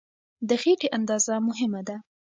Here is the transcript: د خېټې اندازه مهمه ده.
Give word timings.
د 0.47 0.49
خېټې 0.61 0.87
اندازه 0.97 1.33
مهمه 1.47 1.81
ده. 1.87 1.95